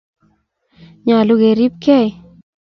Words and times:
nyolu 1.05 1.33
keribgei 1.41 2.09